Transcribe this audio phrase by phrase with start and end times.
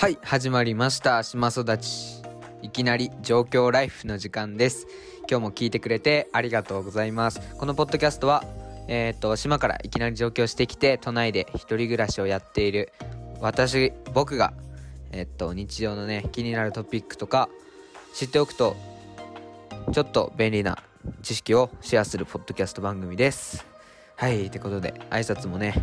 [0.00, 1.22] はい始まりました。
[1.22, 2.22] 島育ち。
[2.62, 4.86] いきなり状況ライフの時間です。
[5.28, 7.38] 今日も聞いてくれてありがとうございます。
[7.58, 8.42] このポッドキャストは
[8.88, 12.94] えっ、と島からいきなり上京してきて都内で一人暮らしをやっている
[13.42, 14.54] 私僕が
[15.12, 17.50] えっ、と日常のね気になるトピックとか
[18.14, 18.76] 知っておくと
[19.92, 20.82] ちょっと便利な
[21.20, 23.66] 知識をシェアするポッドキャスト番組です。
[24.16, 25.74] はいってことで挨拶もね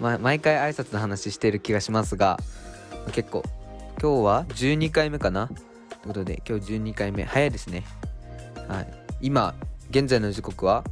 [0.00, 2.38] ま、毎回挨拶の話してる気がしますが
[3.12, 3.42] 結構
[4.00, 5.48] 今日は12回目かな？
[5.48, 5.58] という
[6.08, 7.24] ことで今日12回目。
[7.24, 7.84] 早いですね。
[8.68, 8.88] はい。
[9.20, 9.54] 今
[9.90, 10.84] 現在の時刻は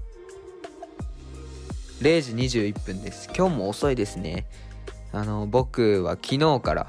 [2.00, 3.28] 0時21分です。
[3.36, 4.46] 今日も遅いですね。
[5.12, 6.86] あの僕は昨日から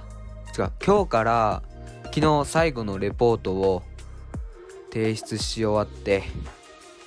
[0.57, 1.63] 違う今日から
[2.05, 3.83] 昨日最後のレポートを
[4.93, 6.23] 提出し終わって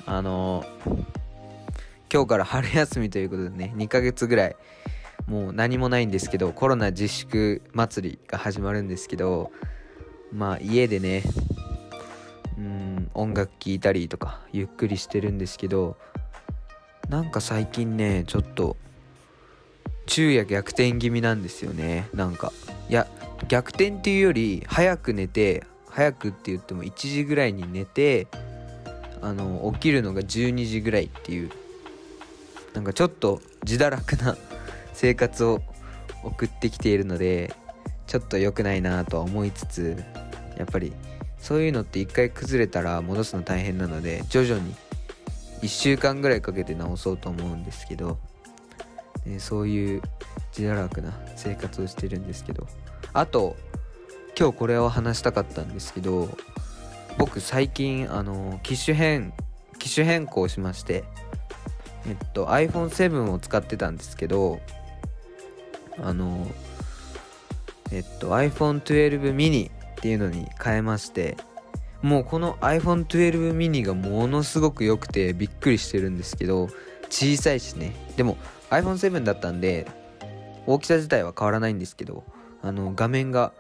[0.05, 0.67] あの
[2.13, 4.57] 今日から春休みということでね2ヶ月ぐらい
[5.27, 9.51] もう何もないんですけどコロナ自粛祭りが始まるんですけど
[10.33, 11.23] まあ家でね
[12.57, 15.97] うん音楽聴いたりとかゆっくりしてるんですけど
[17.09, 18.77] なんか最近ねちょっと
[20.07, 22.09] 昼夜逆転気味なんですよね。
[22.15, 22.53] なんか
[22.89, 23.09] いや
[23.49, 28.29] 逆転っていうより早く寝て早くって言っても1時ぐらいに寝て
[29.21, 31.51] あの起きるのが12時ぐらいっていう
[32.75, 34.37] なんかちょっと自堕落な
[34.97, 35.61] 生活を
[36.25, 37.55] 送ってきているので
[38.07, 40.05] ちょっと良くないなとは思いつつ
[40.57, 40.93] やっぱり
[41.39, 44.75] そういうのって一回崩れたら戻すの大変なので徐々に
[45.63, 48.19] 1週間ぐらいかけて直そうと思うんですけど、
[49.25, 50.03] ね、そういう
[50.57, 52.67] 自堕落な生活をしてるんですけど。
[53.17, 53.57] あと
[54.39, 56.29] 今日これを話したかったんですけど
[57.17, 59.33] 僕最近あの機種変
[59.79, 61.05] 機種変更しまして
[62.07, 64.61] えっと iPhone7 を使ってたんですけど
[66.03, 66.47] あの
[67.93, 71.37] えっと iPhone12 mini っていうのに変えまして
[72.03, 76.69] もうこの iPhone12 mini がものすごく良くてびっくりしてるんですけど
[77.09, 77.95] 小さいしね。
[78.17, 78.37] でも
[78.71, 79.87] iPhone7 だったんで
[80.67, 82.25] 大きさ自体は変わらないんですけど
[82.63, 83.53] あの画面が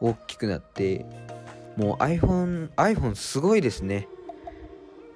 [0.00, 1.04] 大きくなって
[1.76, 4.08] もう iPhone iPhone すごいですね。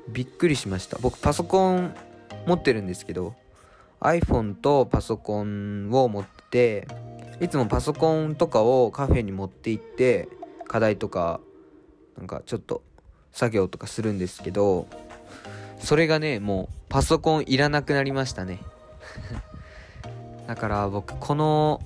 [0.09, 0.99] びっくりしました。
[1.01, 1.95] 僕パソコン
[2.47, 3.35] 持ってるんですけど
[4.01, 6.89] iPhone とパソコンを持ってて
[7.41, 10.29] いつもパソコンとかをカフェに持って行って
[10.67, 11.41] 課題とか
[12.17, 12.83] なんかちょっと
[13.33, 14.87] 作業とかするんですけど
[15.79, 18.61] それがねもうパソコンいらなくなりましたね。
[20.47, 21.83] だから僕この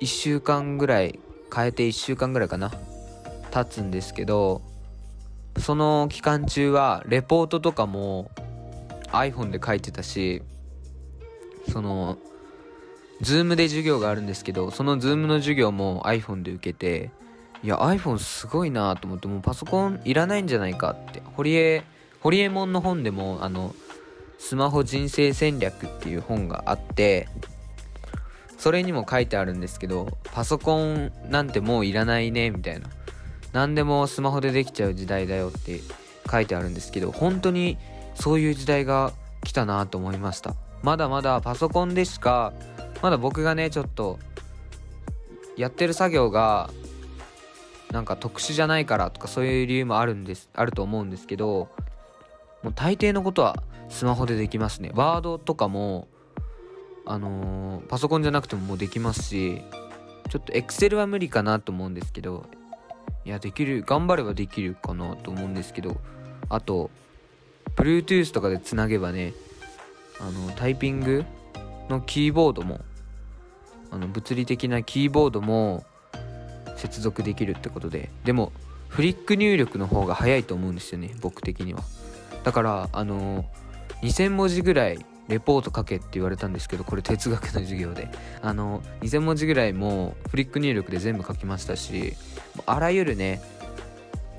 [0.00, 1.18] 1週間ぐらい
[1.54, 2.72] 変えて1週間ぐらいかな
[3.50, 4.62] 経つんですけど
[5.58, 8.30] その期間中はレポートとかも
[9.08, 10.42] iPhone で書いてたし
[11.70, 12.18] その
[13.22, 17.10] Zoom で授業があるんですけどその Zoom の授業も iPhone で受けて
[17.62, 21.22] いや iPhone すごいなと思ってもうパソコンいらないんじゃないかって。
[21.36, 21.84] 堀江
[22.20, 23.74] 堀江門の本でもあの
[24.38, 27.28] スマホ人生戦略っていう本があって
[28.58, 32.88] それにも書いてあるんですけどパソコンなんてもういらないねみたいな。
[33.52, 35.80] 何でもスマホでできちゃう時代だよって
[36.30, 37.78] 書いてあるんですけど本当に
[38.14, 40.54] そういう時代が来たなと思いました。
[40.82, 42.52] まだまだパソコンでしか
[43.02, 44.18] まだ僕がねちょっと
[45.56, 46.70] やってる作業が
[47.90, 51.68] なんか特殊じゃないからとかそういう理由もあるんですあると思うんですけど
[52.62, 54.92] もう大抵のことはスマホでできますね。
[54.94, 56.06] ワードとかも
[57.06, 59.62] あのー、パソコンじゃなくてももうできますし
[60.28, 62.46] ちょっと Excel は無理かなと思うんですけど
[63.24, 65.96] いやできる頑張ればできるかなと思うんですけど
[66.48, 66.90] あと
[67.74, 69.32] Bluetooth とかでつなげばね
[70.20, 71.24] あのタイピング
[71.88, 72.80] のキーボードも
[73.90, 75.84] あの物理的なキーボードも
[76.76, 78.52] 接続できるってことででも
[78.88, 81.82] フリック入力の方が早いと思うんですよね僕的には。
[82.42, 83.44] だからあの
[84.02, 88.08] 2000文字ぐらいレポート書けって言われたんですけどこれ哲学の授業で。
[88.42, 92.14] あの2000文字ぐらいもフリック入力で全部書きましたし
[92.66, 93.40] あらゆるね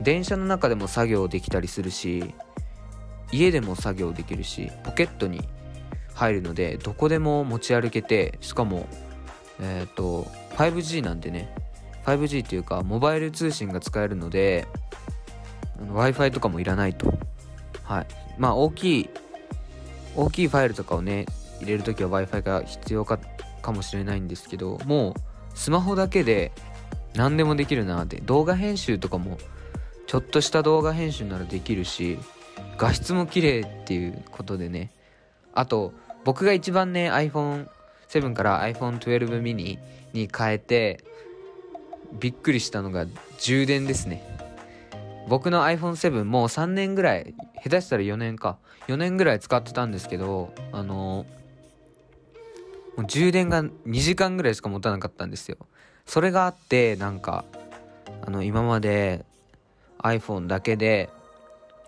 [0.01, 2.33] 電車の中でも作業できたりするし
[3.31, 5.41] 家でも作業できるしポケットに
[6.13, 8.87] 入るのでどこでも持ち歩けてしかも
[9.61, 10.23] えっ、ー、と
[10.55, 11.53] 5G なんでね。
[12.05, 14.67] 5G っていうかモバイル通信が使えるので
[15.79, 17.13] w i f i とかもいらないと。
[17.83, 18.07] はい。
[18.37, 19.09] まあ大きい
[20.15, 21.25] 大きいファイルとかをね
[21.59, 23.19] 入れるときは w i f i が必要か
[23.61, 25.13] かもしれないんですけどもう
[25.53, 26.51] スマホだけで
[27.13, 28.17] 何でもできるなって。
[28.21, 29.37] 動画編集とかも
[30.07, 32.17] ちょっとした動画編集ならできるし
[32.77, 34.91] 画質も綺麗っていうことでね。
[35.53, 35.93] あと
[36.23, 37.67] 僕が一番ね iPhone
[38.11, 39.79] 7から iPhone12 mini
[40.13, 41.03] に変えて
[42.19, 43.05] びっくりしたのが
[43.39, 44.21] 充電ですね。
[45.29, 48.57] 僕の iPhone7 もう3年ぐらい下手したら4年か。
[48.87, 51.25] 4年ぐらい使ってたんですけどあの
[52.97, 55.57] もう充電が2時間ぐらいしか持たなかったんですよ。
[56.05, 57.45] それがあってなんか
[58.25, 59.25] あの今まで
[59.99, 61.09] iPhone だけで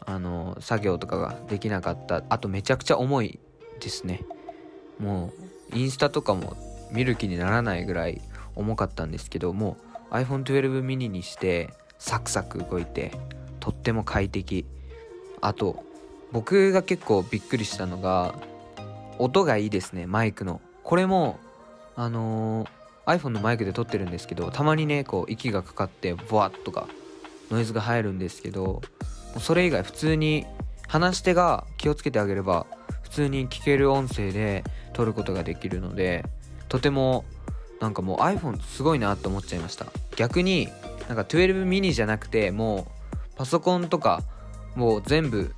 [0.06, 2.24] あの作業とかができなかった。
[2.30, 3.40] あとめちゃくちゃ重い
[3.82, 4.24] ですね。
[5.00, 5.32] も
[5.72, 6.56] うインスタとかも
[6.92, 8.22] 見る気にならないぐらい
[8.56, 9.78] 重かったんですけども
[10.12, 13.12] iPhone12 mini にしてサクサク動いて
[13.60, 14.66] とっても快適。
[15.42, 15.84] あと
[16.32, 18.34] 僕が結構びっくりしたのが
[19.20, 20.62] 音がいいですねマイクの。
[20.84, 21.40] これも
[21.96, 26.88] あのー、iPhone のマイクで撮ってるんですけどたまにねこう息がかかってボワッとか
[27.52, 28.82] ノイズが入るんですけど
[29.40, 30.46] それ以外普通に
[30.88, 32.66] 話し手が気をつけてあげれば
[33.02, 34.64] 普通に聞ける音声で
[34.94, 36.26] 撮ることができるので
[36.70, 37.26] とても
[37.82, 39.88] なんかもう iPhone すごいなって思っちゃいました。
[40.16, 40.70] 逆に
[41.08, 44.24] なんか12 mini じゃなくてもうパソコンとか
[44.76, 45.54] もう全部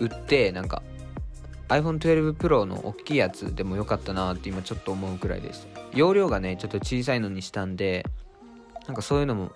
[0.00, 0.82] 売ってなんか
[1.68, 5.68] iPhone12 Pro の大きいやつでもよかったなって今ちょっと思うくらいです。
[5.94, 8.04] 容量がねちょっと小さいのにしたんで
[8.86, 9.52] なんかそういうのも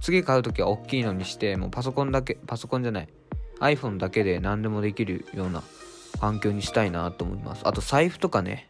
[0.00, 3.08] 次買う時は大きいのにしてもうパソコンだけパソコンじゃない
[3.60, 5.62] iPhone だけで何でもできるような
[6.20, 7.62] 環境にしたいなと思います。
[7.64, 8.68] あと財布とかね。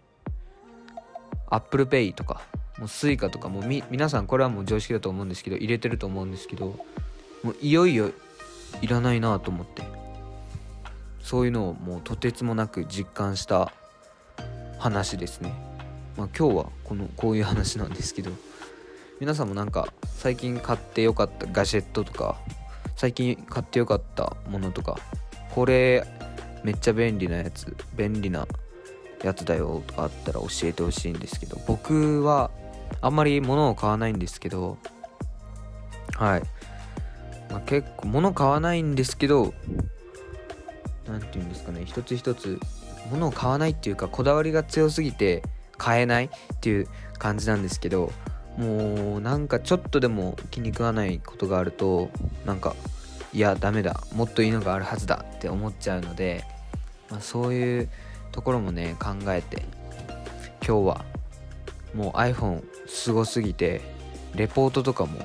[1.50, 2.42] Apple Pay とか。
[2.78, 6.78] もう Suica とかもうみ皆さんこれはもう常識だと思うんですけど入れてると思うんですけど
[7.42, 8.12] もういよいよ
[8.80, 9.82] いらないなと思って。
[11.28, 13.70] そういうのをもうとてつもなく実感した
[14.78, 15.52] 話ですね。
[16.16, 18.30] まあ今日はこのこういう話なんですけど
[19.20, 22.38] 皆さんもなんか最近買ってよかったガジェットとか
[22.96, 24.98] 最近買ってよかったものとか
[25.54, 26.06] これ
[26.64, 28.46] めっちゃ便利なやつ便利な
[29.22, 32.50] やつだよとかあったら教えてほしいんですけど僕は
[33.00, 34.78] あんまり物を買わないんですけど
[36.16, 36.42] はい、
[37.50, 39.54] まあ、結構物買わないんですけど
[41.06, 42.60] 何て言うんですかね一つ一つ
[43.10, 45.42] 物を買わないっていうかこだわりが強すぎて
[45.76, 46.28] 買えないっ
[46.60, 46.88] ていう
[47.18, 48.12] 感じなんですけど
[48.56, 52.10] もうなんかちょっとでも気に食わないことがあると
[52.44, 52.74] なんか
[53.38, 56.42] いやダメだもっといいのがあるはずだって思っちゃうので、
[57.08, 57.88] まあ、そういう
[58.32, 59.62] ところもね考えて
[60.66, 61.04] 今日は
[61.94, 63.80] もう iPhone すごすぎて
[64.34, 65.20] レポートとかも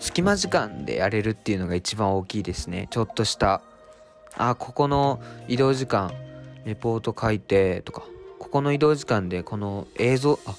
[0.00, 2.88] 隙間時間でやれるっていうのが一番大きいですね。
[2.90, 3.62] ちょっとした
[4.36, 6.12] あここの移動時間
[6.66, 8.02] レポート書いてとか
[8.38, 10.54] ここの移動時間でこの映像あ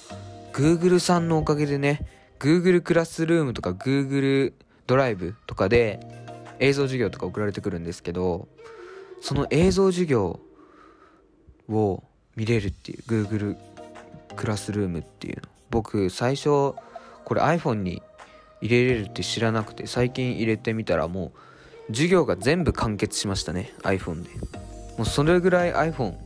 [0.52, 2.04] Google さんのおかげでね、
[2.40, 4.52] Google クラスルームとか Google
[4.88, 6.00] ドライブとかで
[6.60, 8.48] 映像授業とか送られてくるんですけど、
[9.20, 10.40] その映像授業
[11.68, 12.02] を
[12.36, 13.56] 見れるっていう Google
[14.36, 15.42] クラスルームっていうの。
[15.70, 16.48] 僕最初
[17.24, 18.02] これ iPhone に
[18.60, 21.32] 入れれるって知らなくて最近入れてみたらも
[21.88, 24.30] う授業が全部完結しましたね iPhone で。
[24.96, 26.16] もうそれぐらい iPhone っ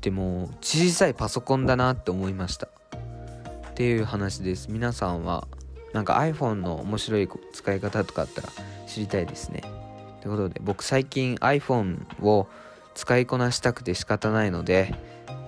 [0.00, 2.66] てもう小さいパソコンだなって思いました。
[2.66, 4.70] っていう話です。
[4.70, 5.46] 皆さんは
[5.92, 8.48] なんか iPhone の面白い使い方とかあったら
[8.86, 9.62] 知りたいですね。
[10.20, 12.46] ということで僕最近 iPhone を
[12.94, 14.94] 使いこなしたくて仕方ないので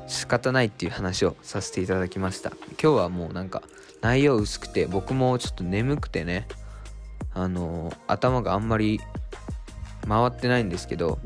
[0.06, 2.50] 仕方ないっていう話をさせていただきました。
[2.82, 3.62] 今日はもうなんか
[4.00, 6.46] 内容薄くて僕もちょっと眠くてね
[7.32, 9.00] あのー、頭があんまり
[10.06, 11.18] 回ってないんですけど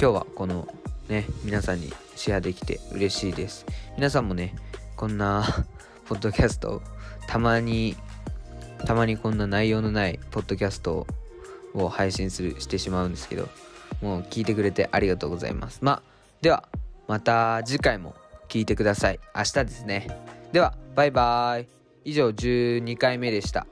[0.00, 0.66] 今日はこの
[1.08, 3.64] ね皆さんにシェアできて嬉しいです。
[3.96, 4.54] 皆さんもね
[4.96, 5.44] こんな
[6.06, 6.82] ポッドキャスト
[7.28, 7.94] たまに
[8.84, 11.06] たまにこんな内容のないポッドキャスト
[11.74, 13.48] を配信するしてしまうんですけど
[14.02, 15.78] もう聞いてくれてありがとうございます。
[15.82, 16.02] まあ
[16.40, 16.68] では
[17.06, 18.14] また次回も
[18.48, 19.20] 聞いてください。
[19.36, 20.08] 明日ですね。
[20.52, 21.68] ではバイバーイ。
[22.04, 23.66] 以上12回目でした。